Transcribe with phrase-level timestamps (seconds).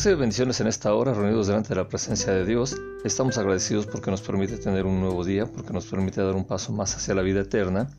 [0.00, 2.74] recibe bendiciones en esta hora, reunidos delante de la presencia de Dios.
[3.04, 6.72] Estamos agradecidos porque nos permite tener un nuevo día, porque nos permite dar un paso
[6.72, 7.90] más hacia la vida eterna.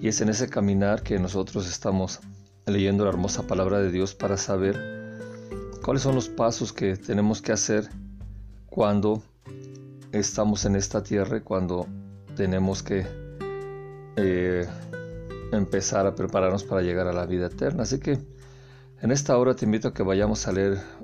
[0.00, 2.20] Y es en ese caminar que nosotros estamos
[2.64, 5.18] leyendo la hermosa palabra de Dios para saber
[5.84, 7.88] cuáles son los pasos que tenemos que hacer
[8.66, 9.20] cuando
[10.12, 11.88] estamos en esta tierra y cuando
[12.36, 13.04] tenemos que
[14.14, 14.64] eh,
[15.50, 17.82] empezar a prepararnos para llegar a la vida eterna.
[17.82, 18.20] Así que
[19.00, 21.01] en esta hora te invito a que vayamos a leer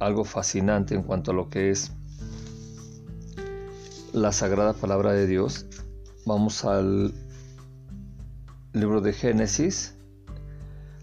[0.00, 1.92] algo fascinante en cuanto a lo que es
[4.12, 5.66] la sagrada palabra de Dios.
[6.26, 7.14] Vamos al
[8.72, 9.94] libro de Génesis,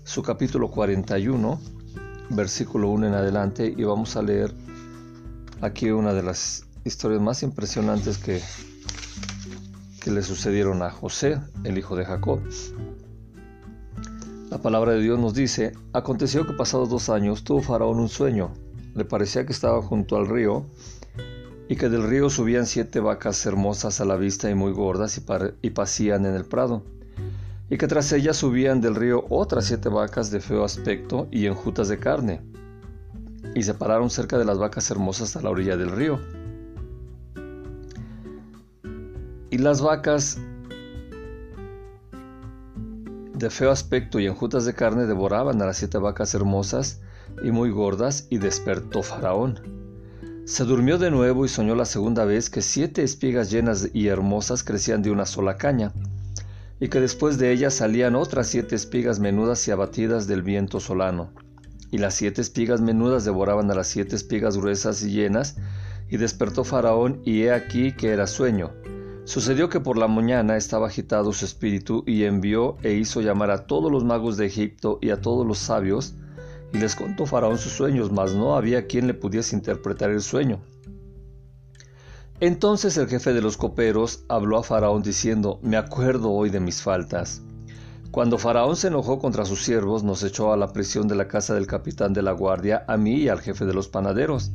[0.03, 1.59] su capítulo 41,
[2.29, 4.53] versículo 1 en adelante, y vamos a leer
[5.61, 8.41] aquí una de las historias más impresionantes que,
[10.01, 12.41] que le sucedieron a José, el hijo de Jacob.
[14.49, 18.53] La palabra de Dios nos dice, aconteció que pasados dos años tuvo Faraón un sueño.
[18.95, 20.65] Le parecía que estaba junto al río
[21.67, 25.23] y que del río subían siete vacas hermosas a la vista y muy gordas y,
[25.61, 26.83] y pasían en el prado,
[27.69, 31.87] y que tras ellas subían del río otras siete vacas de feo aspecto y enjutas
[31.87, 32.41] de carne,
[33.53, 36.19] y se pararon cerca de las vacas hermosas a la orilla del río.
[39.49, 40.37] Y las vacas
[43.33, 47.01] de feo aspecto y enjutas de carne devoraban a las siete vacas hermosas
[47.43, 49.59] y muy gordas, y despertó Faraón.
[50.45, 54.63] Se durmió de nuevo y soñó la segunda vez que siete espigas llenas y hermosas
[54.63, 55.93] crecían de una sola caña,
[56.79, 61.31] y que después de ellas salían otras siete espigas menudas y abatidas del viento solano.
[61.91, 65.57] Y las siete espigas menudas devoraban a las siete espigas gruesas y llenas,
[66.09, 68.71] y despertó Faraón, y he aquí que era sueño,
[69.25, 73.65] Sucedió que por la mañana estaba agitado su espíritu y envió e hizo llamar a
[73.65, 76.13] todos los magos de Egipto y a todos los sabios,
[76.75, 80.59] y les contó Faraón sus sueños, mas no había quien le pudiese interpretar el sueño.
[82.41, 86.81] Entonces el jefe de los coperos habló a Faraón diciendo, Me acuerdo hoy de mis
[86.81, 87.41] faltas.
[88.11, 91.53] Cuando Faraón se enojó contra sus siervos, nos echó a la prisión de la casa
[91.53, 94.51] del capitán de la guardia, a mí y al jefe de los panaderos.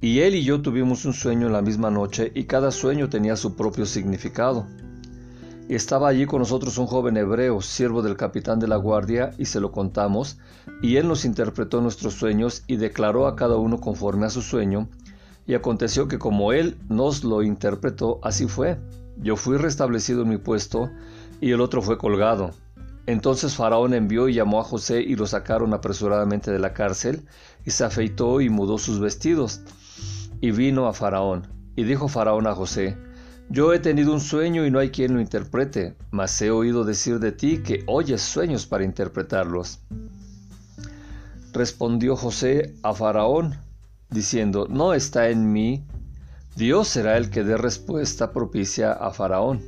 [0.00, 3.34] Y él y yo tuvimos un sueño en la misma noche y cada sueño tenía
[3.34, 4.66] su propio significado.
[5.76, 9.60] Estaba allí con nosotros un joven hebreo, siervo del capitán de la guardia, y se
[9.60, 10.36] lo contamos,
[10.82, 14.88] y él nos interpretó nuestros sueños y declaró a cada uno conforme a su sueño,
[15.46, 18.80] y aconteció que como él nos lo interpretó, así fue.
[19.18, 20.90] Yo fui restablecido en mi puesto,
[21.40, 22.50] y el otro fue colgado.
[23.06, 27.28] Entonces Faraón envió y llamó a José y lo sacaron apresuradamente de la cárcel,
[27.64, 29.60] y se afeitó y mudó sus vestidos
[30.40, 31.46] y vino a Faraón.
[31.76, 32.98] Y dijo Faraón a José,
[33.52, 37.18] Yo he tenido un sueño y no hay quien lo interprete, mas he oído decir
[37.18, 39.80] de ti que oyes sueños para interpretarlos.
[41.52, 43.56] Respondió José a Faraón,
[44.08, 45.84] diciendo, No está en mí,
[46.54, 49.64] Dios será el que dé respuesta propicia a Faraón.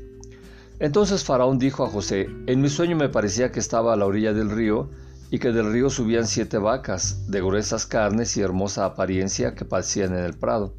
[0.79, 4.33] Entonces Faraón dijo a José, En mi sueño me parecía que estaba a la orilla
[4.33, 4.91] del río,
[5.29, 10.13] y que del río subían siete vacas, de gruesas carnes y hermosa apariencia que pasían
[10.13, 10.73] en el prado,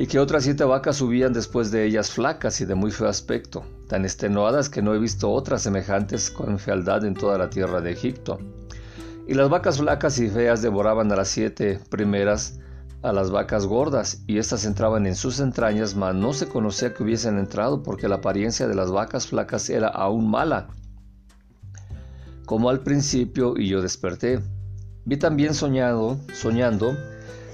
[0.00, 3.66] y que otras siete vacas subían después de ellas flacas y de muy feo aspecto,
[3.86, 7.92] tan estenuadas que no he visto otras semejantes con fealdad en toda la tierra de
[7.92, 8.38] Egipto.
[9.28, 12.60] Y las vacas flacas y feas devoraban a las siete primeras
[13.02, 17.02] a las vacas gordas, y éstas entraban en sus entrañas, mas no se conocía que
[17.02, 20.68] hubiesen entrado, porque la apariencia de las vacas flacas era aún mala,
[22.46, 24.40] como al principio, y yo desperté.
[25.04, 26.96] Vi también soñado, soñando,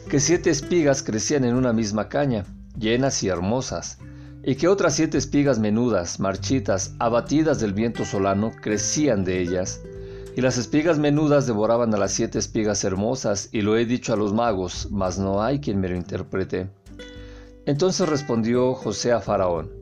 [0.08, 2.44] que siete espigas crecían en una misma caña,
[2.78, 3.98] llenas y hermosas,
[4.44, 9.80] y que otras siete espigas menudas, marchitas, abatidas del viento solano, crecían de ellas,
[10.36, 14.16] y las espigas menudas devoraban a las siete espigas hermosas, y lo he dicho a
[14.16, 16.68] los magos, mas no hay quien me lo interprete.
[17.64, 19.72] Entonces respondió José a Faraón,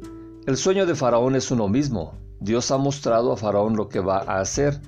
[0.47, 4.19] El sueño de Faraón es uno mismo, Dios ha mostrado a Faraón lo que va
[4.19, 4.81] a hacer,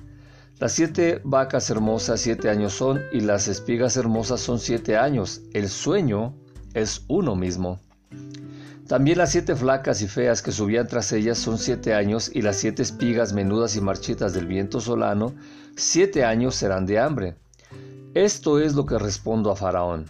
[0.59, 5.41] las siete vacas hermosas siete años son y las espigas hermosas son siete años.
[5.53, 6.33] El sueño
[6.73, 7.79] es uno mismo.
[8.87, 12.55] También las siete flacas y feas que subían tras ellas son siete años y las
[12.55, 15.35] siete espigas menudas y marchitas del viento solano,
[15.75, 17.35] siete años serán de hambre.
[18.15, 20.05] Esto es lo que respondo a Faraón.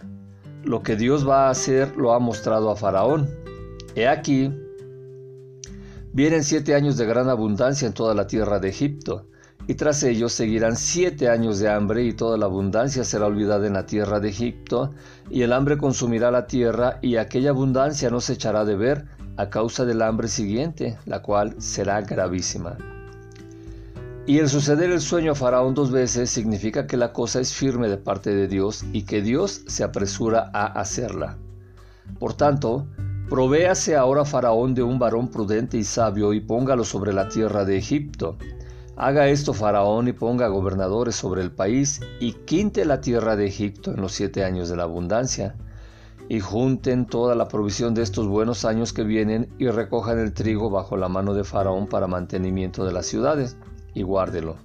[0.64, 3.28] Lo que Dios va a hacer lo ha mostrado a Faraón.
[3.94, 4.50] He aquí,
[6.14, 9.26] vienen siete años de gran abundancia en toda la tierra de Egipto
[9.68, 13.74] y tras ellos seguirán siete años de hambre y toda la abundancia será olvidada en
[13.74, 14.94] la tierra de Egipto,
[15.30, 19.04] y el hambre consumirá la tierra y aquella abundancia no se echará de ver
[19.36, 22.78] a causa del hambre siguiente, la cual será gravísima.
[24.26, 27.88] Y el suceder el sueño a Faraón dos veces significa que la cosa es firme
[27.88, 31.36] de parte de Dios y que Dios se apresura a hacerla.
[32.18, 32.86] Por tanto,
[33.28, 37.76] provéase ahora Faraón de un varón prudente y sabio y póngalo sobre la tierra de
[37.76, 38.38] Egipto.
[39.00, 43.92] Haga esto Faraón y ponga gobernadores sobre el país y quinte la tierra de Egipto
[43.92, 45.54] en los siete años de la abundancia
[46.28, 50.68] y junten toda la provisión de estos buenos años que vienen y recojan el trigo
[50.68, 53.56] bajo la mano de Faraón para mantenimiento de las ciudades
[53.94, 54.56] y guárdelo.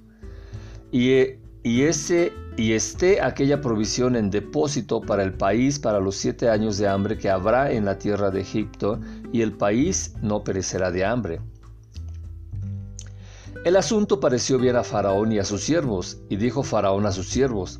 [0.91, 6.49] Y, y, ese, y esté aquella provisión en depósito para el país para los siete
[6.49, 8.99] años de hambre que habrá en la tierra de Egipto,
[9.31, 11.39] y el país no perecerá de hambre.
[13.65, 17.29] El asunto pareció bien a Faraón y a sus siervos, y dijo Faraón a sus
[17.29, 17.79] siervos,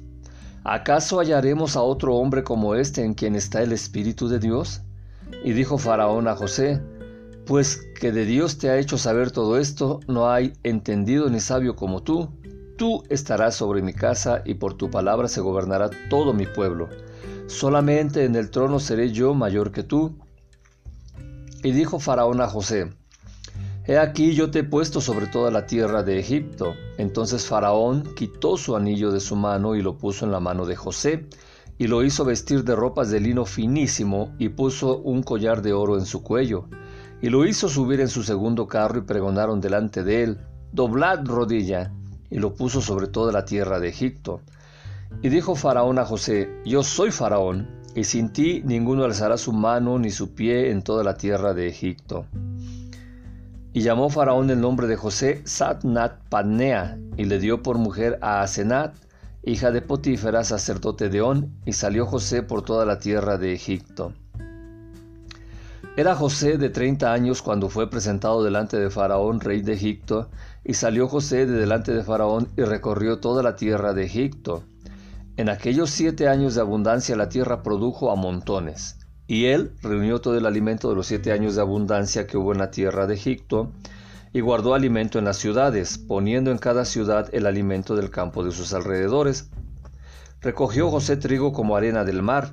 [0.63, 4.81] ¿acaso hallaremos a otro hombre como este en quien está el Espíritu de Dios?
[5.43, 6.81] Y dijo Faraón a José,
[7.45, 11.75] pues que de Dios te ha hecho saber todo esto, no hay entendido ni sabio
[11.75, 12.29] como tú.
[12.77, 16.89] Tú estarás sobre mi casa y por tu palabra se gobernará todo mi pueblo.
[17.47, 20.17] Solamente en el trono seré yo mayor que tú.
[21.63, 22.93] Y dijo Faraón a José,
[23.85, 26.73] He aquí yo te he puesto sobre toda la tierra de Egipto.
[26.97, 30.75] Entonces Faraón quitó su anillo de su mano y lo puso en la mano de
[30.75, 31.27] José,
[31.77, 35.97] y lo hizo vestir de ropas de lino finísimo, y puso un collar de oro
[35.97, 36.67] en su cuello
[37.23, 40.39] y lo hizo subir en su segundo carro y pregonaron delante de él,
[40.73, 41.93] Doblad rodilla,
[42.29, 44.41] y lo puso sobre toda la tierra de Egipto.
[45.21, 49.97] Y dijo Faraón a José, Yo soy Faraón, y sin ti ninguno alzará su mano
[49.99, 52.25] ni su pie en toda la tierra de Egipto.
[53.75, 58.41] Y llamó Faraón el nombre de José Satnat Panea, y le dio por mujer a
[58.41, 58.93] Asenat,
[59.41, 64.13] hija de Potífera, sacerdote de On, y salió José por toda la tierra de Egipto.
[65.97, 70.29] Era José de treinta años cuando fue presentado delante de Faraón, rey de Egipto,
[70.63, 74.63] y salió José de delante de Faraón y recorrió toda la tierra de Egipto.
[75.35, 80.37] En aquellos siete años de abundancia la tierra produjo a montones, y él reunió todo
[80.37, 83.71] el alimento de los siete años de abundancia que hubo en la tierra de Egipto,
[84.33, 88.51] y guardó alimento en las ciudades, poniendo en cada ciudad el alimento del campo de
[88.51, 89.49] sus alrededores.
[90.41, 92.51] Recogió José trigo como arena del mar,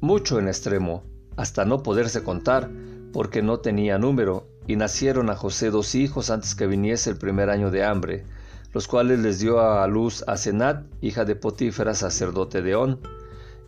[0.00, 1.02] mucho en extremo,
[1.36, 2.70] hasta no poderse contar,
[3.12, 7.50] porque no tenía número, y nacieron a José dos hijos antes que viniese el primer
[7.50, 8.24] año de hambre,
[8.72, 13.00] los cuales les dio a luz a Senat, hija de Potífera, sacerdote de On,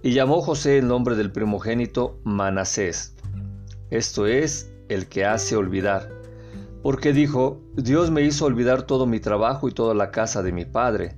[0.05, 3.15] y llamó José el nombre del primogénito Manasés,
[3.89, 6.11] esto es, el que hace olvidar,
[6.83, 10.67] porque dijo, Dios me hizo olvidar todo mi trabajo y toda la casa de mi
[10.67, 11.17] padre,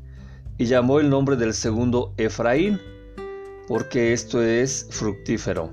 [0.56, 2.80] y llamó el nombre del segundo Efraín,
[3.66, 5.72] porque esto es fructífero.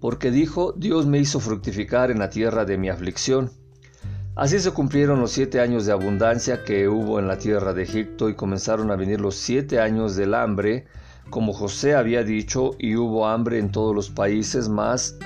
[0.00, 3.52] Porque dijo, Dios me hizo fructificar en la tierra de mi aflicción.
[4.34, 8.28] Así se cumplieron los siete años de abundancia que hubo en la tierra de Egipto
[8.28, 10.86] y comenzaron a venir los siete años del hambre,
[11.30, 15.16] como José había dicho, y hubo hambre en todos los países, más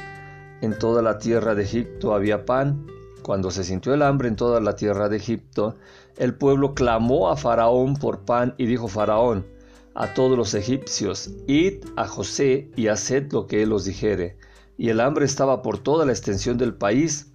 [0.60, 2.86] en toda la tierra de Egipto había pan.
[3.22, 5.76] Cuando se sintió el hambre en toda la tierra de Egipto,
[6.16, 9.46] el pueblo clamó a Faraón por pan y dijo Faraón
[9.94, 14.36] a todos los egipcios, id a José y haced lo que él os dijere
[14.78, 17.32] y el hambre estaba por toda la extensión del país.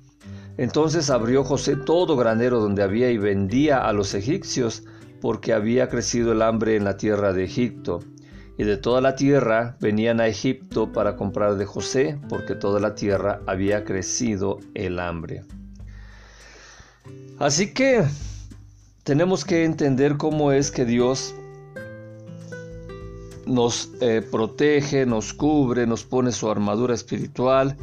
[0.58, 4.84] Entonces abrió José todo granero donde había y vendía a los egipcios,
[5.22, 8.00] porque había crecido el hambre en la tierra de Egipto.
[8.62, 12.94] Y de toda la tierra venían a Egipto para comprar de José, porque toda la
[12.94, 15.42] tierra había crecido el hambre.
[17.40, 18.04] Así que
[19.04, 21.34] tenemos que entender cómo es que Dios
[23.48, 27.76] nos eh, protege, nos cubre, nos pone su armadura espiritual,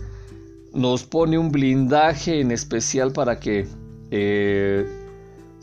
[0.72, 3.66] nos pone un blindaje en especial para que
[4.12, 4.86] eh,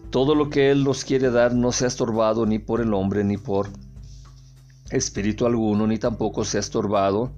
[0.10, 3.38] todo lo que Él nos quiere dar no sea estorbado ni por el hombre ni
[3.38, 3.70] por
[4.90, 7.32] espíritu alguno, ni tampoco sea estorbado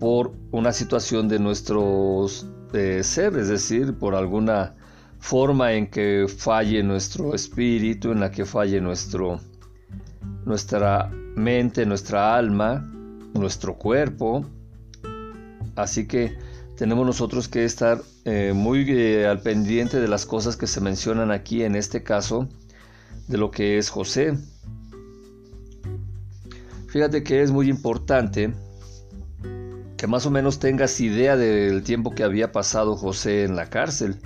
[0.00, 4.74] por una situación de nuestros eh, ser, es decir, por alguna
[5.18, 9.38] forma en que falle nuestro espíritu, en la que falle nuestro,
[10.44, 12.90] nuestra mente, nuestra alma,
[13.34, 14.44] nuestro cuerpo.
[15.76, 16.36] Así que
[16.76, 21.30] tenemos nosotros que estar eh, muy eh, al pendiente de las cosas que se mencionan
[21.30, 22.48] aquí en este caso
[23.28, 24.36] de lo que es José.
[26.92, 28.52] Fíjate que es muy importante
[29.96, 34.18] que más o menos tengas idea del tiempo que había pasado José en la cárcel.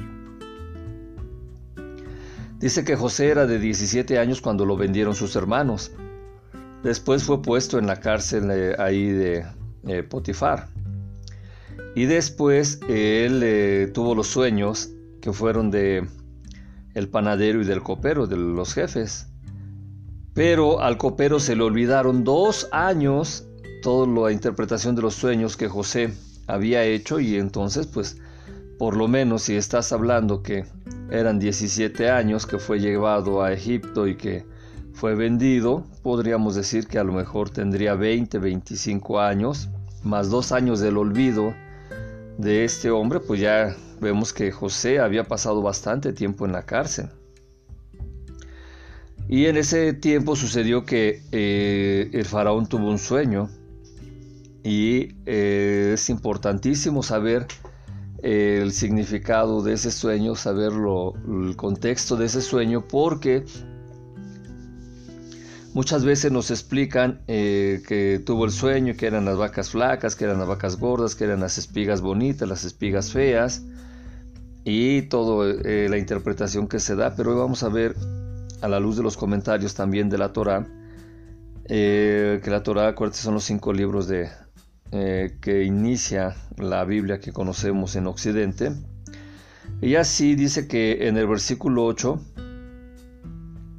[2.59, 5.93] Dice que José era de 17 años cuando lo vendieron sus hermanos.
[6.83, 9.47] Después fue puesto en la cárcel eh, ahí de
[10.11, 10.67] Potifar.
[11.95, 16.05] Y después él eh, tuvo los sueños que fueron de
[16.95, 19.29] el panadero y del copero, de los jefes.
[20.37, 23.49] Pero al copero se le olvidaron dos años
[23.83, 26.13] toda la interpretación de los sueños que José
[26.47, 28.19] había hecho y entonces pues
[28.79, 30.67] por lo menos si estás hablando que
[31.11, 34.45] eran 17 años que fue llevado a Egipto y que
[34.93, 39.71] fue vendido, podríamos decir que a lo mejor tendría 20, 25 años,
[40.05, 41.55] más dos años del olvido
[42.37, 47.09] de este hombre, pues ya vemos que José había pasado bastante tiempo en la cárcel.
[49.29, 53.51] Y en ese tiempo sucedió que eh, el faraón tuvo un sueño
[54.63, 57.47] y eh, es importantísimo saber
[58.23, 63.45] eh, el significado de ese sueño, saber el contexto de ese sueño, porque
[65.75, 70.39] muchas veces nos explican que tuvo el sueño, que eran las vacas flacas, que eran
[70.39, 73.65] las vacas gordas, que eran las espigas bonitas, las espigas feas
[74.65, 77.95] y toda la interpretación que se da, pero hoy vamos a ver
[78.61, 80.67] a la luz de los comentarios también de la Torah,
[81.69, 84.31] eh, que la Torah, acuérdense, son los cinco libros de,
[84.93, 88.73] eh, que inicia la Biblia que conocemos en Occidente.
[89.81, 92.21] Y así dice que en el versículo 8,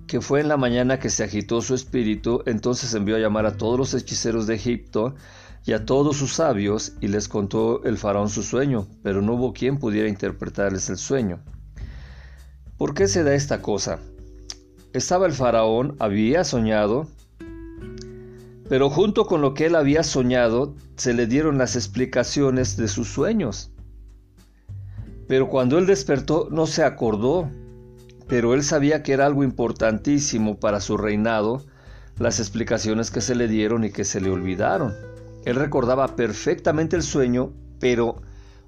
[0.05, 3.57] que fue en la mañana que se agitó su espíritu, entonces envió a llamar a
[3.57, 5.15] todos los hechiceros de Egipto
[5.65, 9.53] y a todos sus sabios, y les contó el faraón su sueño, pero no hubo
[9.53, 11.39] quien pudiera interpretarles el sueño.
[12.77, 13.99] ¿Por qué se da esta cosa?
[14.97, 17.07] Estaba el faraón, había soñado,
[18.69, 23.07] pero junto con lo que él había soñado se le dieron las explicaciones de sus
[23.07, 23.71] sueños.
[25.27, 27.49] Pero cuando él despertó no se acordó,
[28.27, 31.63] pero él sabía que era algo importantísimo para su reinado
[32.19, 34.95] las explicaciones que se le dieron y que se le olvidaron.
[35.45, 38.21] Él recordaba perfectamente el sueño, pero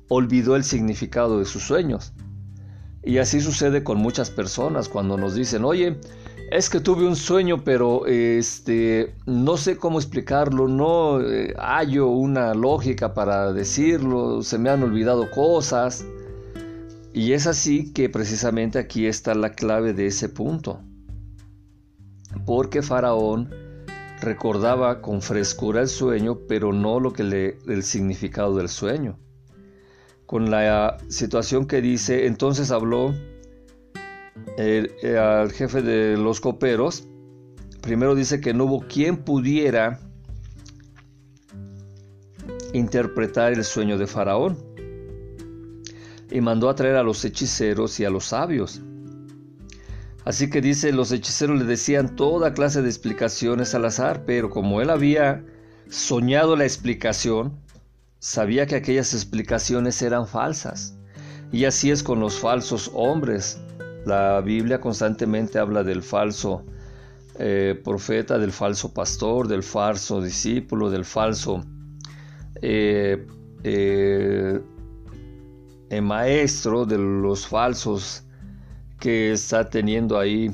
[0.07, 2.13] olvidó el significado de sus sueños.
[3.03, 5.97] Y así sucede con muchas personas cuando nos dicen, oye,
[6.51, 12.53] es que tuve un sueño, pero este, no sé cómo explicarlo, no eh, hallo una
[12.53, 16.05] lógica para decirlo, se me han olvidado cosas.
[17.13, 20.81] Y es así que precisamente aquí está la clave de ese punto.
[22.45, 23.49] Porque Faraón
[24.21, 29.17] recordaba con frescura el sueño, pero no lo que le, el significado del sueño
[30.29, 33.15] con la situación que dice, entonces habló
[34.59, 37.07] al jefe de los coperos,
[37.81, 39.99] primero dice que no hubo quien pudiera
[42.73, 44.59] interpretar el sueño de Faraón
[46.29, 48.83] y mandó a traer a los hechiceros y a los sabios.
[50.25, 54.79] Así que dice, los hechiceros le decían toda clase de explicaciones al azar, pero como
[54.79, 55.43] él había
[55.89, 57.57] soñado la explicación,
[58.19, 60.95] sabía que aquellas explicaciones eran falsas.
[61.51, 63.59] Y así es con los falsos hombres.
[64.05, 66.63] La Biblia constantemente habla del falso
[67.39, 71.63] eh, profeta, del falso pastor, del falso discípulo, del falso
[72.61, 73.25] eh,
[73.63, 74.61] eh,
[76.01, 78.23] maestro, de los falsos
[78.99, 80.51] que está teniendo ahí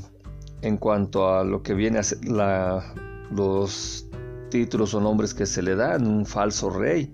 [0.61, 2.19] en cuanto a lo que viene a ser
[3.31, 4.07] los
[4.49, 7.11] títulos o nombres que se le dan, un falso rey.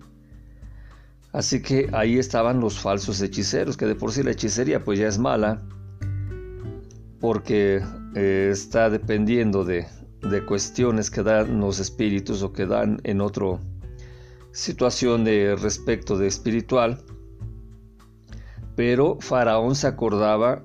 [1.34, 5.08] Así que ahí estaban los falsos hechiceros, que de por sí la hechicería pues ya
[5.08, 5.62] es mala,
[7.22, 7.82] porque
[8.16, 9.88] eh, está dependiendo de,
[10.22, 13.60] de, cuestiones que dan los espíritus o que dan en otra
[14.52, 17.02] situación de respecto de espiritual.
[18.76, 20.64] Pero Faraón se acordaba,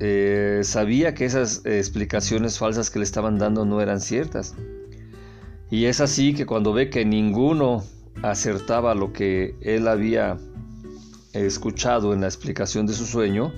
[0.00, 4.54] eh, sabía que esas explicaciones falsas que le estaban dando no eran ciertas.
[5.70, 7.84] Y es así que cuando ve que ninguno
[8.22, 10.38] acertaba lo que él había
[11.32, 13.52] escuchado en la explicación de su sueño,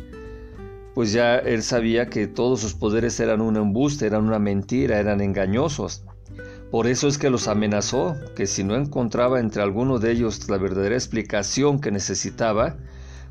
[0.95, 5.21] pues ya él sabía que todos sus poderes eran un embuste, eran una mentira, eran
[5.21, 6.05] engañosos.
[6.71, 10.57] Por eso es que los amenazó, que si no encontraba entre alguno de ellos la
[10.57, 12.77] verdadera explicación que necesitaba,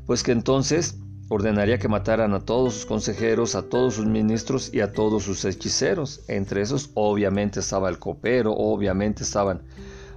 [0.06, 4.80] pues que entonces ordenaría que mataran a todos sus consejeros, a todos sus ministros y
[4.80, 6.22] a todos sus hechiceros.
[6.28, 9.62] Entre esos obviamente estaba el copero, obviamente estaban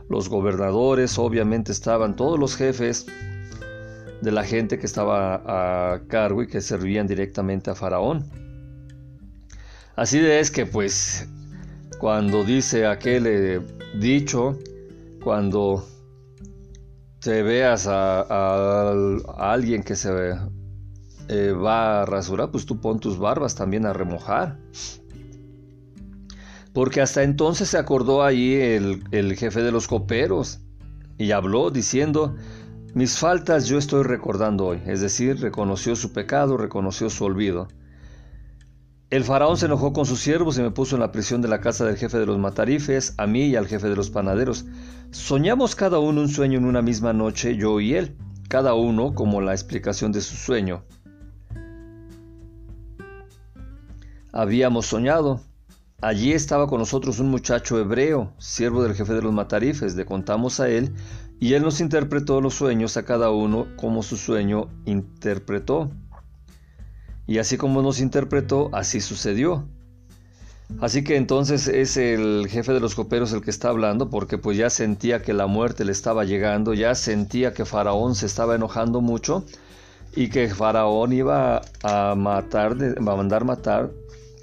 [0.10, 3.06] los gobernadores, obviamente estaban todos los jefes
[4.22, 8.25] de la gente que estaba a cargo y que servían directamente a Faraón.
[9.96, 11.28] Así es que pues
[12.00, 13.62] cuando dice aquel eh,
[14.00, 14.58] dicho,
[15.24, 15.86] cuando
[17.20, 18.92] te veas a,
[19.38, 20.10] alguien que se
[21.28, 24.58] eh, va a rasurar, pues tú pon tus barbas también a remojar
[26.74, 30.60] porque hasta entonces se acordó allí el, jefe de los coperos
[31.18, 32.36] y habló diciendo,
[32.94, 37.68] mis faltas yo estoy recordando hoy, es decir, reconoció su pecado, reconoció su olvido.
[39.10, 41.62] El faraón se enojó con sus siervos y me puso en la prisión de la
[41.62, 44.66] casa del jefe de los matarifes, a mí y al jefe de los panaderos.
[45.10, 48.16] Soñamos cada uno un sueño en una misma noche, yo y él,
[48.50, 50.84] cada uno como la explicación de su sueño.
[54.32, 55.42] Habíamos soñado.
[56.01, 60.62] Allí estaba con nosotros un muchacho hebreo, siervo del jefe de los matarifes, le contamos
[60.62, 60.94] a él,
[61.41, 65.91] y él nos interpretó los sueños a cada uno como su sueño interpretó.
[67.27, 69.68] Y así como nos interpretó, así sucedió.
[70.79, 74.56] Así que entonces es el jefe de los coperos el que está hablando porque pues
[74.56, 79.01] ya sentía que la muerte le estaba llegando, ya sentía que Faraón se estaba enojando
[79.01, 79.44] mucho
[80.15, 83.91] y que Faraón iba a matar, a mandar matar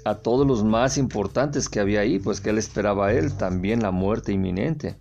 [0.09, 3.81] a todos los más importantes que había ahí, pues que él esperaba a él también
[3.81, 4.97] la muerte inminente.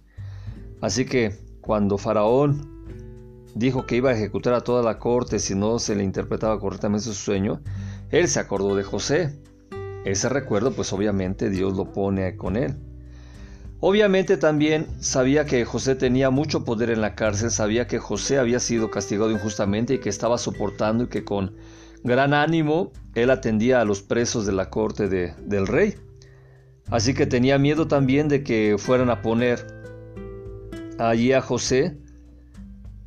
[0.81, 2.77] Así que cuando Faraón
[3.55, 7.05] dijo que iba a ejecutar a toda la corte si no se le interpretaba correctamente
[7.05, 7.61] su sueño,
[8.11, 9.41] él se acordó de José.
[10.05, 12.77] Ese recuerdo, pues obviamente Dios lo pone con él.
[13.81, 18.59] Obviamente también sabía que José tenía mucho poder en la cárcel, sabía que José había
[18.59, 21.55] sido castigado injustamente y que estaba soportando y que con
[22.07, 25.95] gran ánimo él atendía a los presos de la corte de, del rey.
[26.89, 29.67] Así que tenía miedo también de que fueran a poner
[30.99, 31.99] allí a José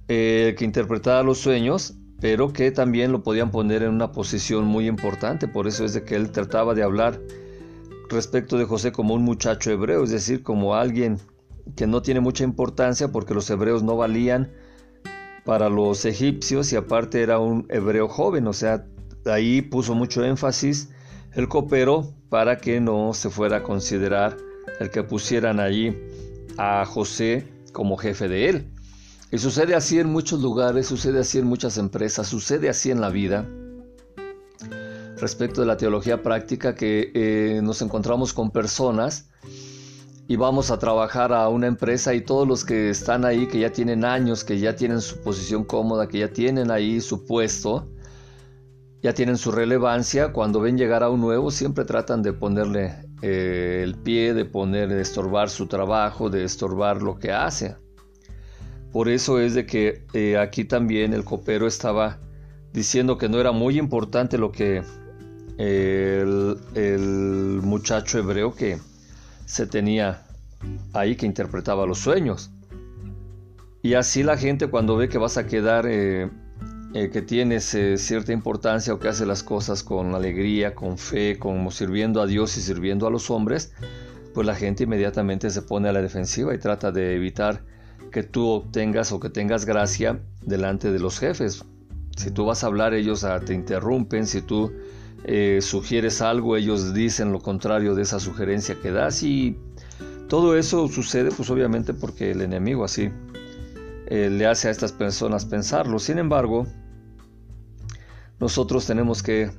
[0.08, 4.88] eh, que interpretaba los sueños, pero que también lo podían poner en una posición muy
[4.88, 5.48] importante.
[5.48, 7.20] Por eso es de que él trataba de hablar
[8.10, 11.20] respecto de José como un muchacho hebreo, es decir, como alguien
[11.76, 14.52] que no tiene mucha importancia porque los hebreos no valían
[15.50, 18.86] para los egipcios y aparte era un hebreo joven, o sea,
[19.26, 20.90] ahí puso mucho énfasis
[21.34, 24.38] el copero para que no se fuera a considerar
[24.80, 25.98] el que pusieran allí
[26.60, 28.74] a José como jefe de él.
[29.32, 33.10] Y sucede así en muchos lugares, sucede así en muchas empresas, sucede así en la
[33.10, 33.50] vida.
[35.18, 39.32] Respecto de la teología práctica, que eh, nos encontramos con personas
[40.30, 43.72] y vamos a trabajar a una empresa y todos los que están ahí, que ya
[43.72, 47.90] tienen años, que ya tienen su posición cómoda, que ya tienen ahí su puesto,
[49.02, 53.82] ya tienen su relevancia, cuando ven llegar a un nuevo siempre tratan de ponerle eh,
[53.84, 57.76] el pie, de poner, de estorbar su trabajo, de estorbar lo que hace.
[58.92, 62.20] Por eso es de que eh, aquí también el copero estaba
[62.72, 64.84] diciendo que no era muy importante lo que
[65.58, 68.78] el, el, muchacho hebreo que
[69.50, 70.28] se tenía
[70.94, 72.52] ahí que interpretaba los sueños.
[73.82, 76.30] Y así la gente cuando ve que vas a quedar, eh,
[76.94, 81.72] eh, que tienes cierta importancia o que hace las cosas con alegría, con fe, como
[81.72, 83.74] sirviendo a Dios y sirviendo a los hombres,
[84.36, 87.64] pues la gente inmediatamente se pone a la defensiva y trata de evitar
[88.12, 91.66] que tú obtengas o que tengas gracia delante de los jefes.
[92.16, 94.28] Si tú vas a hablar, ellos ah, te interrumpen.
[94.28, 94.72] Si tú
[95.26, 99.24] eh, sugieres algo, ellos dicen lo contrario de esa sugerencia que das.
[99.24, 99.58] Y
[100.28, 103.10] todo eso sucede, pues obviamente, porque el enemigo así
[104.08, 106.00] eh, le hace a estas personas pensarlo.
[106.00, 106.68] Sin embargo,
[108.40, 109.52] nosotros tenemos que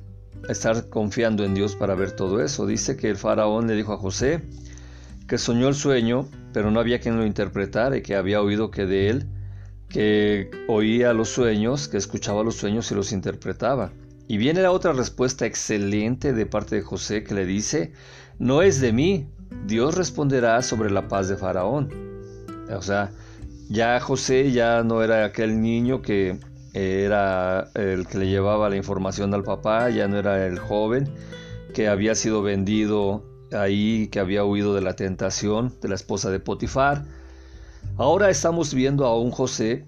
[0.49, 2.65] estar confiando en Dios para ver todo eso.
[2.65, 4.41] Dice que el faraón le dijo a José
[5.27, 8.85] que soñó el sueño pero no había quien lo interpretara y que había oído que
[8.85, 9.27] de él,
[9.89, 13.91] que oía los sueños, que escuchaba los sueños y los interpretaba.
[14.27, 17.93] Y viene la otra respuesta excelente de parte de José que le dice,
[18.39, 19.27] no es de mí,
[19.65, 21.89] Dios responderá sobre la paz de Faraón.
[22.75, 23.11] O sea,
[23.69, 26.39] ya José ya no era aquel niño que
[26.73, 31.09] era el que le llevaba la información al papá, ya no era el joven
[31.73, 36.39] que había sido vendido ahí que había huido de la tentación de la esposa de
[36.39, 37.05] Potifar.
[37.97, 39.85] Ahora estamos viendo a un José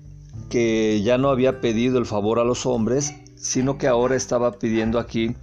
[0.49, 4.97] que ya no había pedido el favor a los hombres, sino que ahora estaba pidiendo
[4.99, 5.35] aquí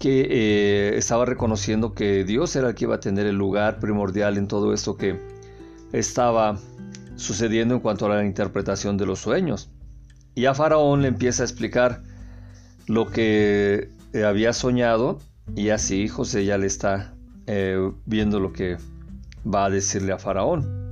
[0.00, 4.38] que eh, estaba reconociendo que Dios era el que iba a tener el lugar primordial
[4.38, 5.20] en todo esto que
[5.92, 6.58] estaba
[7.16, 9.68] sucediendo en cuanto a la interpretación de los sueños.
[10.34, 12.02] Y a Faraón le empieza a explicar
[12.86, 15.18] lo que eh, había soñado
[15.54, 17.12] y así José ya le está
[17.46, 18.78] eh, viendo lo que
[19.44, 20.87] va a decirle a Faraón.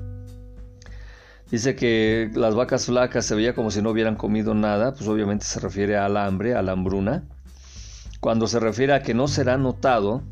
[1.50, 5.44] Dice que las vacas flacas se veía como si no hubieran comido nada, pues obviamente
[5.44, 7.24] se refiere al hambre, a la hambruna.
[8.20, 10.22] Cuando se refiere a que no será notado,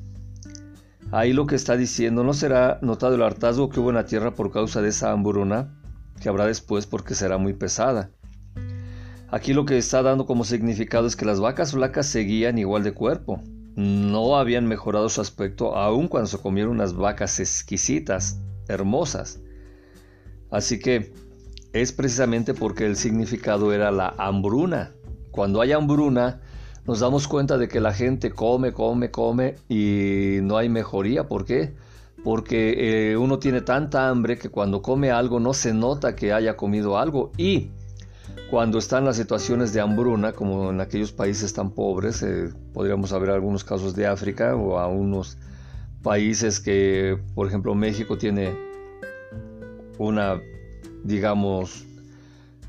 [1.13, 4.35] ahí lo que está diciendo, no será notado el hartazgo que hubo en la tierra
[4.35, 5.81] por causa de esa hambruna
[6.21, 8.11] que habrá después porque será muy pesada.
[9.31, 12.93] Aquí lo que está dando como significado es que las vacas flacas seguían igual de
[12.93, 13.41] cuerpo,
[13.77, 19.41] no habían mejorado su aspecto aun cuando se comieron unas vacas exquisitas, hermosas.
[20.55, 21.13] Así que
[21.73, 24.93] es precisamente porque el significado era la hambruna.
[25.33, 26.43] Cuando hay hambruna,
[26.87, 31.27] nos damos cuenta de que la gente come, come, come y no hay mejoría.
[31.27, 31.75] ¿Por qué?
[32.23, 36.57] Porque eh, uno tiene tanta hambre que cuando come algo no se nota que haya
[36.57, 37.73] comido algo y
[38.49, 43.31] cuando están las situaciones de hambruna, como en aquellos países tan pobres, eh, podríamos haber
[43.31, 45.37] algunos casos de África o a unos
[46.05, 48.74] países que, por ejemplo, México tiene
[49.99, 50.41] una,
[51.05, 51.87] digamos,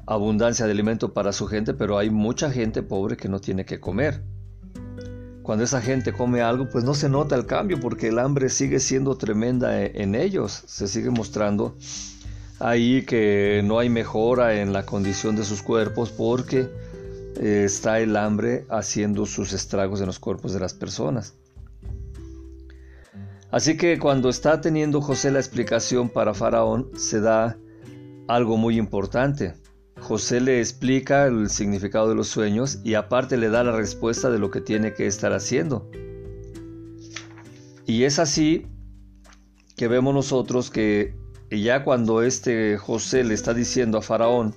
[0.06, 3.80] abundancia de alimento para su gente, pero hay mucha gente pobre que no tiene que
[3.80, 4.22] comer.
[5.42, 8.80] Cuando esa gente come algo, pues no se nota el cambio porque el hambre sigue
[8.80, 11.76] siendo tremenda e, en ellos, se sigue mostrando
[12.60, 16.68] ahí que no hay mejora en la condición de sus cuerpos porque
[17.40, 21.34] eh, está el hambre haciendo sus estragos en los cuerpos de las personas.
[23.56, 27.58] Así que cuando está teniendo José la explicación para Faraón, se da
[28.28, 29.54] algo muy importante.
[30.02, 34.40] José le explica el significado de los sueños y aparte le da la respuesta de
[34.40, 35.90] lo que tiene que estar haciendo.
[37.86, 38.68] Y es así
[39.78, 41.16] que vemos nosotros que
[41.50, 44.54] ya cuando este José le está diciendo a Faraón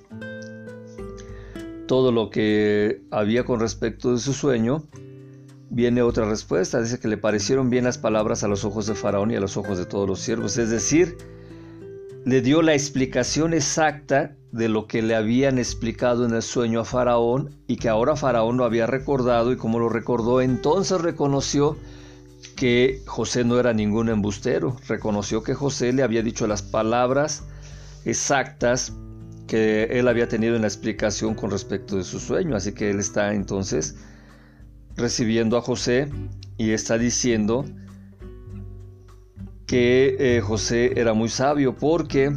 [1.87, 4.89] todo lo que había con respecto de su sueño,
[5.69, 6.81] viene otra respuesta.
[6.81, 9.57] Dice que le parecieron bien las palabras a los ojos de Faraón y a los
[9.57, 10.57] ojos de todos los siervos.
[10.57, 11.17] Es decir,
[12.25, 16.85] le dio la explicación exacta de lo que le habían explicado en el sueño a
[16.85, 21.77] Faraón y que ahora Faraón lo había recordado y como lo recordó entonces reconoció
[22.55, 27.43] que José no era ningún embustero, reconoció que José le había dicho las palabras
[28.05, 28.93] exactas
[29.47, 32.99] que él había tenido en la explicación con respecto de su sueño, así que él
[32.99, 33.95] está entonces
[34.99, 36.09] recibiendo a José
[36.57, 37.65] y está diciendo
[39.65, 42.31] que eh, José era muy sabio porque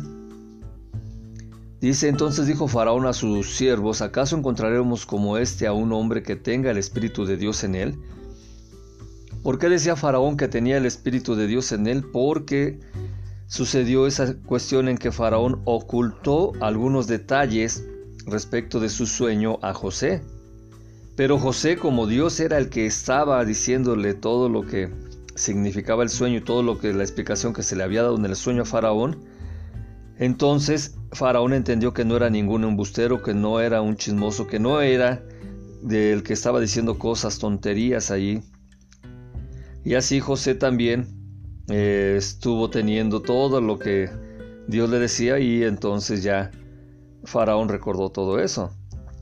[1.80, 6.36] dice entonces dijo Faraón a sus siervos, ¿acaso encontraremos como este a un hombre que
[6.36, 7.98] tenga el Espíritu de Dios en él?
[9.42, 12.04] ¿Por qué decía Faraón que tenía el Espíritu de Dios en él?
[12.12, 12.78] Porque
[13.48, 17.84] sucedió esa cuestión en que Faraón ocultó algunos detalles
[18.26, 20.22] respecto de su sueño a José.
[21.14, 24.90] Pero José, como Dios era el que estaba diciéndole todo lo que
[25.34, 28.24] significaba el sueño y todo lo que la explicación que se le había dado en
[28.24, 29.18] el sueño a Faraón,
[30.18, 34.80] entonces Faraón entendió que no era ningún embustero, que no era un chismoso, que no
[34.80, 35.22] era
[35.82, 38.42] del que estaba diciendo cosas, tonterías allí.
[39.84, 41.08] Y así José también
[41.68, 44.08] eh, estuvo teniendo todo lo que
[44.68, 46.50] Dios le decía y entonces ya
[47.24, 48.70] Faraón recordó todo eso.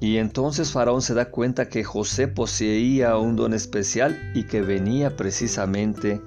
[0.01, 5.15] Y entonces Faraón se da cuenta que José poseía un don especial y que venía
[5.15, 6.23] precisamente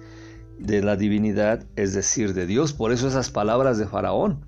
[0.59, 2.73] de la divinidad, es decir, de Dios.
[2.73, 4.45] Por eso esas palabras de Faraón.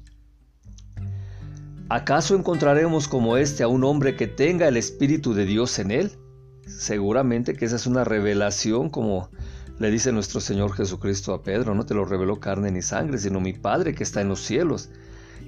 [1.90, 6.12] ¿Acaso encontraremos como este a un hombre que tenga el Espíritu de Dios en él?
[6.68, 9.30] Seguramente que esa es una revelación como
[9.80, 13.40] le dice nuestro Señor Jesucristo a Pedro, no te lo reveló carne ni sangre, sino
[13.40, 14.90] mi Padre que está en los cielos.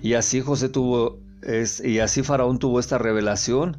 [0.01, 1.19] Y así José tuvo
[1.84, 3.78] y así Faraón tuvo esta revelación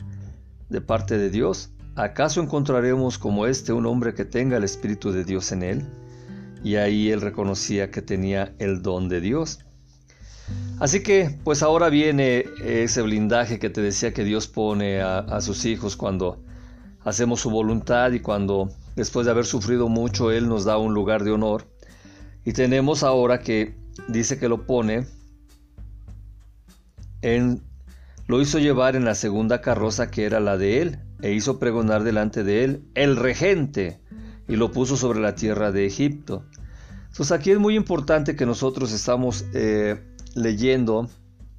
[0.68, 1.70] de parte de Dios.
[1.96, 5.86] ¿Acaso encontraremos como este un hombre que tenga el Espíritu de Dios en él?
[6.62, 9.60] Y ahí él reconocía que tenía el don de Dios.
[10.80, 15.64] Así que, pues ahora viene ese blindaje que te decía que Dios pone a, sus
[15.64, 16.44] hijos cuando
[17.00, 21.24] hacemos su voluntad y cuando después de haber sufrido mucho Él nos da un lugar
[21.24, 21.68] de honor.
[22.44, 23.76] Y tenemos ahora que
[24.08, 25.06] dice que lo pone
[28.26, 32.04] lo hizo llevar en la segunda carroza que era la de él, e hizo pregonar
[32.04, 34.00] delante de él el regente,
[34.46, 36.44] y lo puso sobre la tierra de Egipto.
[37.08, 40.00] Entonces aquí es muy importante que nosotros estamos eh,
[40.34, 41.08] leyendo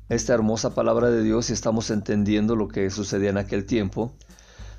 [0.09, 4.15] esta hermosa palabra de Dios y estamos entendiendo lo que sucedía en aquel tiempo,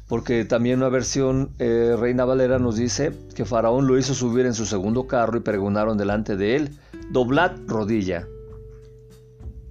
[0.09, 4.55] porque también una versión eh, Reina Valera nos dice que Faraón lo hizo subir en
[4.55, 6.79] su segundo carro y pregonaron delante de él,
[7.11, 8.27] doblad rodilla.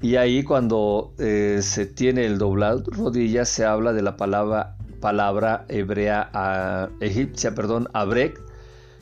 [0.01, 5.65] Y ahí cuando eh, se tiene el doblado rodilla se habla de la palabra, palabra
[5.67, 8.41] hebrea a, egipcia, perdón, abrek,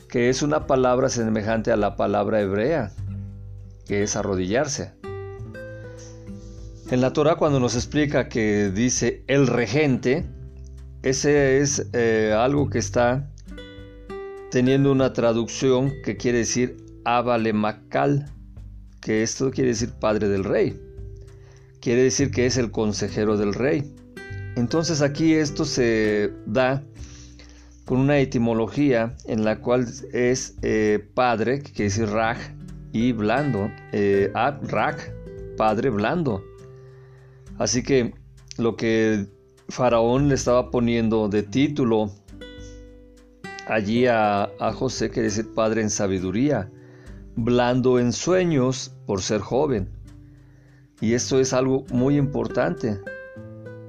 [0.08, 2.90] que es una palabra semejante a la palabra hebrea,
[3.86, 4.92] que es arrodillarse.
[6.90, 10.26] En la Torah cuando nos explica que dice el regente,
[11.02, 13.30] ese es eh, algo que está
[14.50, 18.32] teniendo una traducción que quiere decir Abalemakal,
[19.00, 20.87] que esto quiere decir padre del rey
[21.80, 23.94] quiere decir que es el consejero del rey.
[24.56, 26.82] Entonces aquí esto se da
[27.84, 32.38] con una etimología en la cual es eh, padre, que decir raj,
[32.92, 34.96] y blando, eh, raj,
[35.56, 36.44] padre blando.
[37.58, 38.12] Así que
[38.56, 39.26] lo que
[39.68, 42.10] Faraón le estaba poniendo de título
[43.66, 46.70] allí a, a José, quiere decir padre en sabiduría,
[47.36, 49.97] blando en sueños por ser joven.
[51.00, 53.00] Y esto es algo muy importante,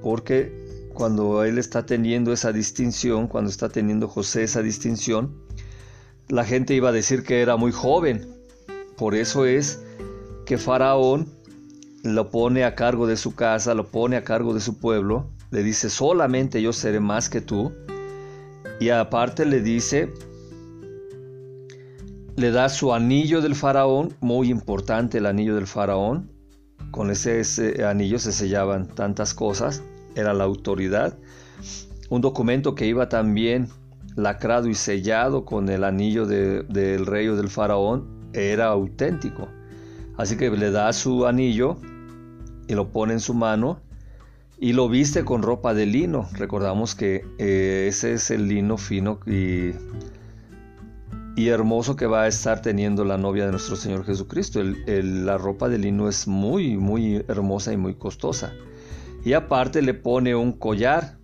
[0.02, 5.34] porque cuando él está teniendo esa distinción, cuando está teniendo José esa distinción,
[6.28, 8.28] la gente iba a decir que era muy joven.
[8.96, 9.82] Por eso es
[10.46, 11.28] que Faraón
[12.02, 15.62] lo pone a cargo de su casa, lo pone a cargo de su pueblo, le
[15.62, 17.72] dice, solamente yo seré más que tú.
[18.78, 20.12] Y aparte le dice,
[22.36, 26.29] le da su anillo del faraón, muy importante el anillo del faraón.
[26.90, 29.82] Con ese, anillo se sellaban tantas cosas,
[30.14, 31.16] era la autoridad.
[32.08, 33.68] Un documento que iba también
[34.16, 39.48] lacrado y sellado con el anillo del rey o del faraón era auténtico.
[40.16, 41.78] Así que le da su anillo
[42.66, 43.80] y lo pone en su mano
[44.58, 46.28] y lo viste con ropa de lino.
[46.34, 49.72] Recordamos que eh, ese es el lino fino y,
[51.36, 54.60] y, hermoso que va a estar teniendo la novia de nuestro Señor Jesucristo.
[54.62, 58.52] la ropa de lino es muy, muy hermosa y muy costosa.
[59.24, 61.18] Y aparte le pone un collar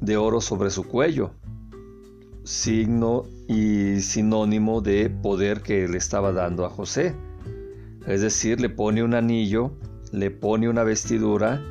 [0.00, 1.32] de oro sobre su cuello,
[2.44, 7.14] signo y sinónimo de poder que le estaba dando a José.
[8.06, 9.72] Es decir, le pone un anillo,
[10.12, 11.62] le pone una vestidura,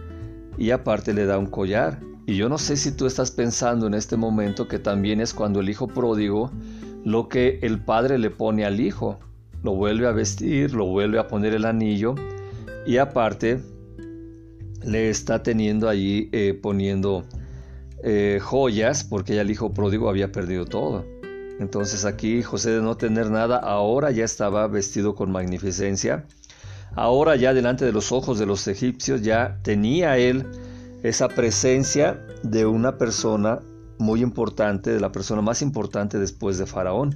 [0.57, 1.99] y aparte le da un collar.
[2.25, 5.59] Y yo no sé si tú estás pensando en este momento que también es cuando
[5.59, 6.51] el hijo pródigo
[7.03, 9.19] lo que el padre le pone al hijo.
[9.63, 12.15] Lo vuelve a vestir, lo vuelve a poner el anillo
[12.85, 13.59] y aparte
[14.83, 17.23] le está teniendo allí eh, poniendo
[18.03, 21.05] eh, joyas porque ya el hijo pródigo había perdido todo.
[21.59, 26.25] Entonces aquí José de no tener nada ahora ya estaba vestido con magnificencia
[26.95, 30.45] Ahora ya delante de los ojos de los egipcios ya tenía él
[31.03, 33.59] esa presencia de una persona
[34.01, 37.15] muy importante, de la persona más importante después de Faraón.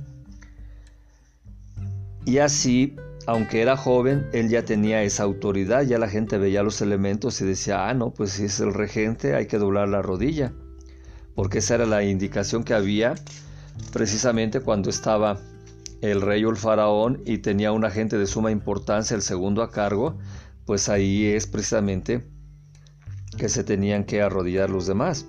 [2.25, 2.95] Y así,
[3.27, 7.45] aunque era joven, él ya tenía esa autoridad, ya la gente veía los elementos y
[7.45, 10.53] decía, ah, no, pues si es el regente hay que doblar la rodilla,
[11.35, 13.15] porque esa era la indicación que había
[13.91, 15.39] precisamente cuando estaba
[16.01, 19.71] el rey o el faraón y tenía un agente de suma importancia, el segundo a
[19.71, 20.17] cargo,
[20.65, 22.25] pues ahí es precisamente
[23.37, 25.25] que se tenían que arrodillar los demás.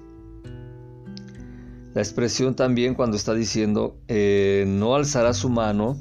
[1.97, 5.97] La expresión también cuando está diciendo, eh, no alzará su mano,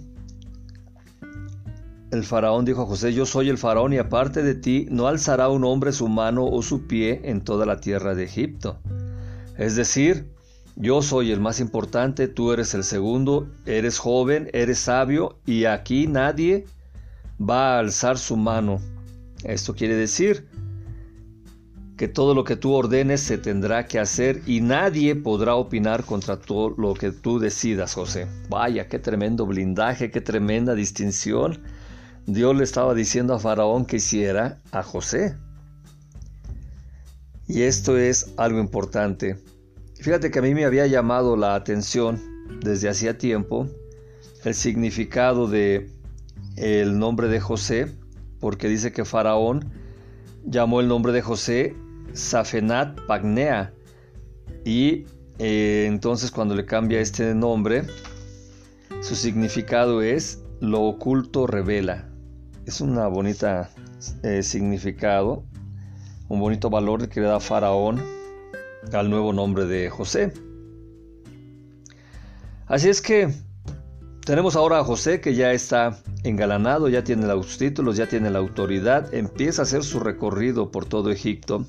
[2.12, 5.48] el faraón dijo a José, yo soy el faraón y aparte de ti no alzará
[5.48, 8.78] un hombre su mano o su pie en toda la tierra de Egipto.
[9.58, 10.30] Es decir,
[10.76, 16.08] yo soy el más importante, tú eres el segundo, eres joven, eres sabio y aquí
[16.08, 16.66] nadie
[17.40, 18.82] va a alzar su mano.
[19.46, 20.46] Esto quiere decir
[21.98, 26.38] que todo lo que tú ordenes se tendrá que hacer y nadie podrá opinar contra
[26.38, 28.28] todo lo que tú decidas, José.
[28.50, 31.62] Vaya, qué tremendo blindaje, qué tremenda distinción.
[32.26, 35.38] Dios le estaba diciendo a Faraón que hiciera a José.
[37.48, 39.38] Y esto es algo importante.
[40.02, 42.20] Fíjate que a mí me había llamado la atención
[42.62, 43.68] desde hacía tiempo
[44.44, 45.90] el significado de
[46.58, 47.92] el nombre de José,
[48.40, 49.72] porque dice que Faraón
[50.46, 51.76] llamó el nombre de José
[52.14, 53.74] Safenat Pagnea
[54.64, 55.06] y
[55.40, 57.84] eh, entonces cuando le cambia este nombre,
[59.02, 62.10] su significado es lo oculto revela.
[62.66, 63.70] Es una bonita
[64.24, 65.44] eh, significado,
[66.30, 68.02] un bonito valor que le da Faraón
[68.94, 70.34] al nuevo nombre de José.
[72.68, 73.32] Así es que
[74.26, 78.40] tenemos ahora a José que ya está engalanado, ya tiene los títulos, ya tiene la
[78.40, 81.68] autoridad, empieza a hacer su recorrido por todo Egipto.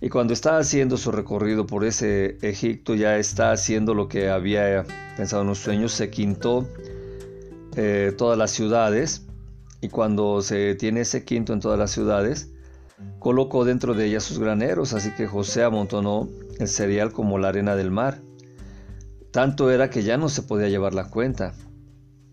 [0.00, 4.84] Y cuando está haciendo su recorrido por ese Egipto, ya está haciendo lo que había
[5.16, 6.66] pensado en los sueños, se quintó
[7.76, 9.26] eh, todas las ciudades.
[9.82, 12.50] Y cuando se tiene ese quinto en todas las ciudades,
[13.18, 17.76] colocó dentro de ellas sus graneros, así que José amontonó el cereal como la arena
[17.76, 18.20] del mar.
[19.32, 21.54] Tanto era que ya no se podía llevar la cuenta.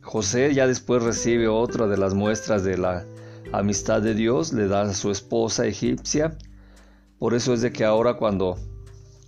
[0.01, 3.06] José ya después recibe otra de las muestras de la
[3.51, 6.38] amistad de Dios, le da a su esposa egipcia.
[7.19, 8.58] Por eso es de que ahora cuando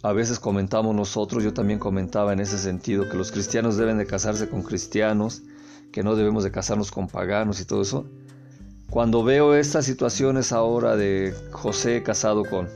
[0.04, 4.06] a veces comentamos nosotros, yo también comentaba en ese sentido, que los cristianos deben de
[4.06, 5.41] casarse con cristianos,
[5.91, 8.06] que no debemos de casarnos con paganos y todo eso.
[8.89, 12.69] Cuando veo estas situaciones ahora de José casado con,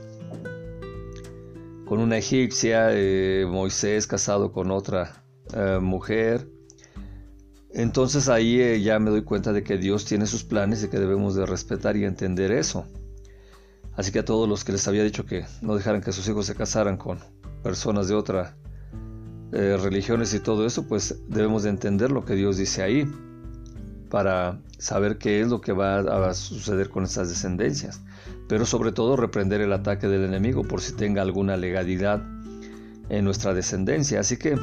[1.86, 5.24] con una egipcia, eh, Moisés casado con otra
[5.54, 6.48] eh, mujer,
[7.72, 10.98] entonces ahí eh, ya me doy cuenta de que Dios tiene sus planes y que
[10.98, 12.86] debemos de respetar y entender eso.
[13.96, 16.46] Así que a todos los que les había dicho que no dejaran que sus hijos
[16.46, 17.18] se casaran con
[17.62, 18.56] personas de otra
[19.52, 23.10] eh, religiones y todo eso, pues debemos de entender lo que Dios dice ahí
[24.10, 28.00] para saber qué es lo que va a suceder con estas descendencias.
[28.48, 32.22] Pero sobre todo reprender el ataque del enemigo por si tenga alguna legalidad
[33.08, 34.20] en nuestra descendencia.
[34.20, 34.58] Así que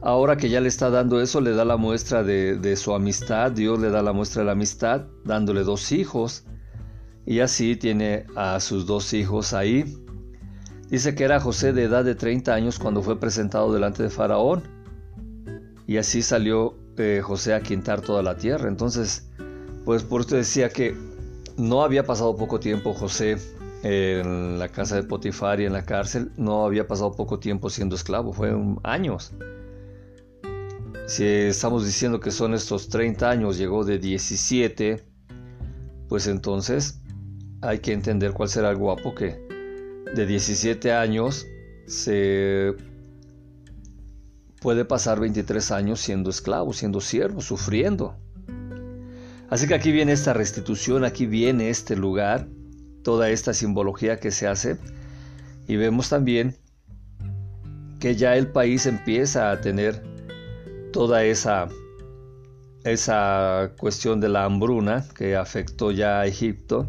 [0.00, 3.52] ahora que ya le está dando eso, le da la muestra de, su amistad.
[3.52, 6.44] Dios le da la muestra de la amistad dándole dos hijos.
[7.28, 9.84] Y así tiene a sus dos hijos ahí.
[10.88, 14.62] Dice que era José de edad de 30 años cuando fue presentado delante de Faraón.
[15.86, 18.66] Y así salió eh, José a quintar toda la tierra.
[18.66, 19.28] Entonces,
[19.84, 20.96] pues por esto decía que
[21.58, 23.36] no había pasado poco tiempo José
[23.82, 26.32] en la casa de Potifar y en la cárcel.
[26.38, 29.34] No había pasado poco tiempo siendo esclavo, fue años.
[31.06, 35.04] Si estamos diciendo que son estos 30 años, llegó de 17,
[36.08, 37.02] pues entonces
[37.60, 39.40] hay que entender cuál será el guapo que
[40.14, 41.46] de 17 años
[41.86, 42.74] se
[44.60, 48.16] puede pasar 23 años siendo esclavo, siendo siervo, sufriendo.
[49.50, 52.48] Así que aquí viene esta restitución, aquí viene este lugar,
[53.02, 54.76] toda esta simbología que se hace
[55.66, 56.56] y vemos también
[57.98, 60.02] que ya el país empieza a tener
[60.92, 61.68] toda esa
[62.84, 66.88] esa cuestión de la hambruna que afectó ya a Egipto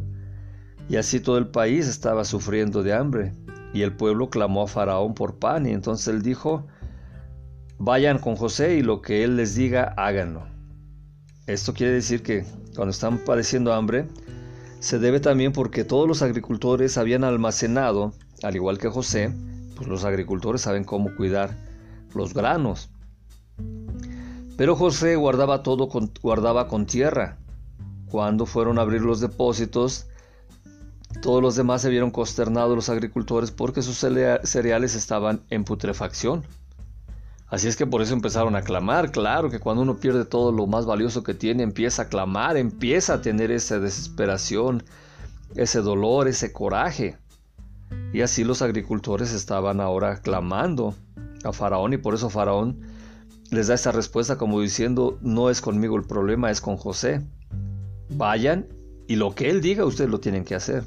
[0.90, 3.34] y así todo el país estaba sufriendo de hambre
[3.74, 6.68] y el pueblo clamó a Faraón por pan y entonces él dijo
[7.78, 10.50] vayan con José y lo que él les diga háganlo
[11.50, 14.08] esto quiere decir que cuando están padeciendo hambre,
[14.80, 19.34] se debe también porque todos los agricultores habían almacenado, al igual que José,
[19.76, 21.58] pues los agricultores saben cómo cuidar
[22.14, 22.92] los granos.
[24.58, 27.40] Pero José guardaba todo con, guardaba con tierra.
[28.12, 30.08] Cuando fueron a abrir los depósitos,
[31.22, 36.46] todos los demás se vieron consternados los agricultores porque sus cereales estaban en putrefacción.
[37.48, 39.12] Así es que por eso empezaron a clamar.
[39.12, 43.16] Claro que cuando uno pierde todo lo más valioso que tiene, empieza a clamar, empieza
[43.16, 44.84] a tener esa desesperación,
[45.56, 47.18] ese dolor, ese coraje.
[48.14, 50.94] Y así los agricultores estaban ahora clamando
[51.44, 52.82] a Faraón y por eso Faraón
[53.50, 57.26] les da esta respuesta como diciendo, no es conmigo el problema, es con José.
[58.12, 58.68] Vayan
[59.08, 60.84] y lo que él diga ustedes lo tienen que hacer.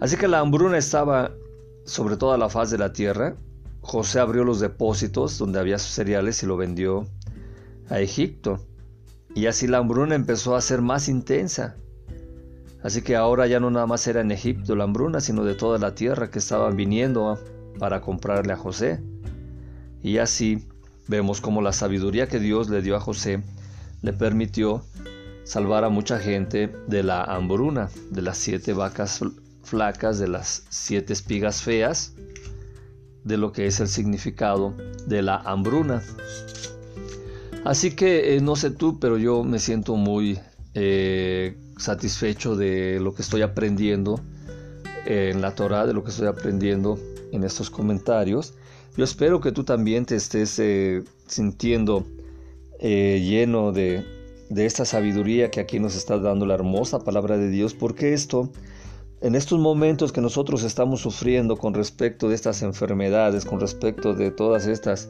[0.00, 1.32] Así que la hambruna estaba
[1.84, 3.36] sobre toda la faz de la tierra
[3.86, 7.06] José abrió los depósitos donde había sus cereales y lo vendió
[7.88, 8.58] a Egipto.
[9.32, 11.76] Y así la hambruna empezó a ser más intensa.
[12.82, 15.78] Así que ahora ya no nada más era en Egipto la hambruna, sino de toda
[15.78, 17.38] la tierra que estaban viniendo
[17.78, 19.00] para comprarle a José.
[20.02, 20.66] Y así
[21.06, 23.44] vemos como la sabiduría que Dios le dio a José
[24.02, 24.82] le permitió
[25.44, 29.20] salvar a mucha gente de la hambruna, de las siete vacas
[29.66, 32.14] flacas, de las siete espigas feas
[33.26, 34.72] de lo que es el significado
[35.06, 36.02] de la hambruna.
[37.64, 40.38] Así que eh, no sé tú, pero yo me siento muy
[40.74, 44.20] eh, satisfecho de lo que estoy aprendiendo
[45.04, 47.00] en la Torah, de lo que estoy aprendiendo
[47.32, 48.54] en estos comentarios.
[48.96, 52.06] Yo espero que tú también te estés eh, sintiendo
[52.78, 54.04] lleno de,
[54.50, 58.50] de esta sabiduría que aquí nos está dando la hermosa palabra de Dios, porque esto
[59.20, 64.30] en estos momentos que nosotros estamos sufriendo con respecto de estas enfermedades, con respecto de
[64.30, 65.08] todas estas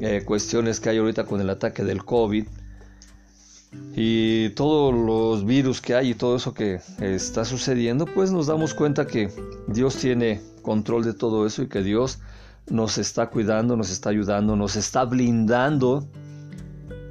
[0.00, 2.46] eh, cuestiones que hay ahorita con el ataque del COVID
[3.94, 8.72] y todos los virus que hay y todo eso que está sucediendo, pues nos damos
[8.72, 9.30] cuenta que
[9.66, 12.20] Dios tiene control de todo eso y que Dios
[12.70, 16.06] nos está cuidando, nos está ayudando, nos está blindando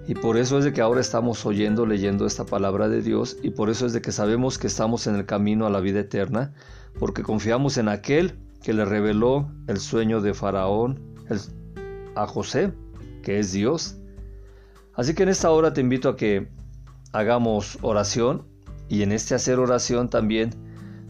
[0.07, 3.49] y por eso es de que ahora estamos oyendo, leyendo esta palabra de Dios y
[3.49, 6.53] por eso es de que sabemos que estamos en el camino a la vida eterna,
[6.97, 11.01] porque confiamos en aquel que le reveló el sueño de Faraón
[12.15, 12.71] a José,
[13.21, 13.97] que es Dios.
[14.93, 16.47] Así que en esta hora te invito a que
[17.11, 18.47] hagamos oración
[18.87, 20.51] y en este hacer oración también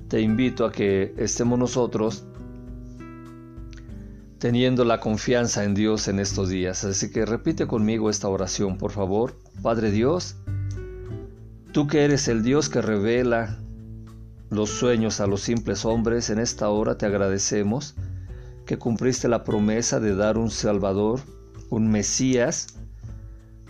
[0.07, 2.25] te invito a que estemos nosotros
[4.39, 6.83] teniendo la confianza en Dios en estos días.
[6.83, 9.35] Así que repite conmigo esta oración, por favor.
[9.61, 10.35] Padre Dios,
[11.71, 13.57] tú que eres el Dios que revela
[14.49, 17.95] los sueños a los simples hombres, en esta hora te agradecemos
[18.65, 21.21] que cumpliste la promesa de dar un Salvador,
[21.69, 22.67] un Mesías,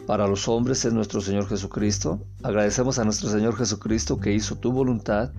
[0.08, 2.22] para los hombres es nuestro Señor Jesucristo.
[2.42, 5.32] Agradecemos a nuestro Señor Jesucristo que hizo tu voluntad,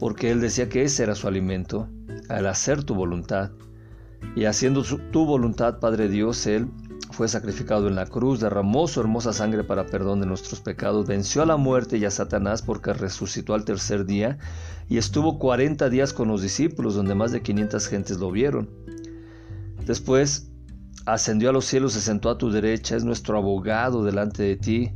[0.00, 1.88] porque Él decía que ese era su alimento,
[2.28, 3.52] al hacer tu voluntad.
[4.36, 6.68] Y haciendo tu voluntad, Padre Dios, Él
[7.10, 11.42] fue sacrificado en la cruz, derramó su hermosa sangre para perdón de nuestros pecados, venció
[11.42, 14.38] a la muerte y a Satanás porque resucitó al tercer día
[14.88, 18.70] y estuvo 40 días con los discípulos, donde más de 500 gentes lo vieron.
[19.86, 20.50] Después
[21.06, 24.92] ascendió a los cielos, se sentó a tu derecha, es nuestro abogado delante de ti.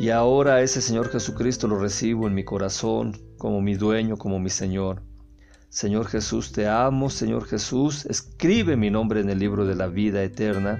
[0.00, 4.50] Y ahora ese Señor Jesucristo lo recibo en mi corazón como mi dueño, como mi
[4.50, 5.02] Señor.
[5.74, 10.22] Señor Jesús, te amo, Señor Jesús, escribe mi nombre en el libro de la vida
[10.22, 10.78] eterna.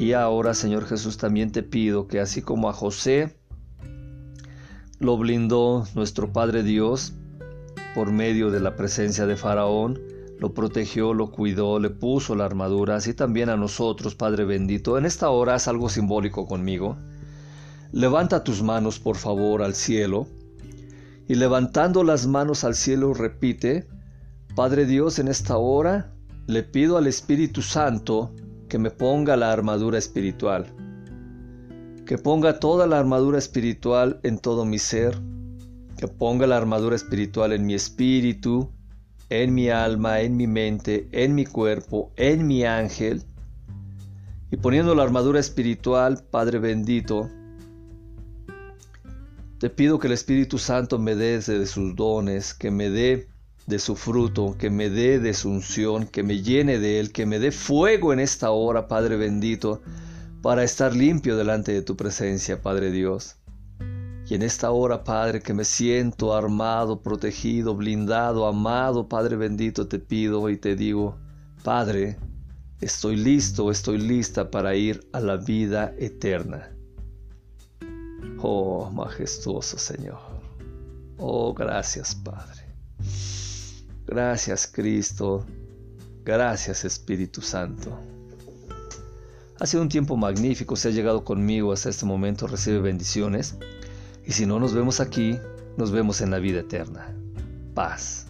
[0.00, 3.36] Y ahora, Señor Jesús, también te pido que así como a José
[4.98, 7.12] lo blindó nuestro Padre Dios
[7.94, 10.00] por medio de la presencia de Faraón,
[10.40, 14.98] lo protegió, lo cuidó, le puso la armadura, así también a nosotros, Padre bendito.
[14.98, 16.96] En esta hora haz algo simbólico conmigo.
[17.92, 20.26] Levanta tus manos, por favor, al cielo.
[21.28, 23.86] Y levantando las manos al cielo, repite,
[24.56, 26.12] Padre Dios, en esta hora
[26.46, 28.34] le pido al Espíritu Santo
[28.68, 30.74] que me ponga la armadura espiritual
[32.08, 35.14] que ponga toda la armadura espiritual en todo mi ser,
[35.98, 38.72] que ponga la armadura espiritual en mi espíritu,
[39.28, 43.24] en mi alma, en mi mente, en mi cuerpo, en mi ángel.
[44.50, 47.28] Y poniendo la armadura espiritual, Padre bendito,
[49.58, 53.28] te pido que el Espíritu Santo me dé de sus dones, que me dé
[53.66, 57.26] de su fruto, que me dé de su unción, que me llene de él, que
[57.26, 59.82] me dé fuego en esta hora, Padre bendito,
[60.42, 63.34] para estar limpio delante de tu presencia, Padre Dios.
[64.28, 69.98] Y en esta hora, Padre, que me siento armado, protegido, blindado, amado, Padre bendito, te
[69.98, 71.18] pido y te digo,
[71.64, 72.16] Padre,
[72.80, 76.77] estoy listo, estoy lista para ir a la vida eterna.
[78.40, 80.18] Oh, majestuoso Señor.
[81.18, 82.62] Oh, gracias, Padre.
[84.06, 85.44] Gracias, Cristo.
[86.24, 87.98] Gracias, Espíritu Santo.
[89.60, 93.56] Ha sido un tiempo magnífico, se ha llegado conmigo hasta este momento, recibe bendiciones.
[94.24, 95.36] Y si no nos vemos aquí,
[95.76, 97.12] nos vemos en la vida eterna.
[97.74, 98.27] Paz.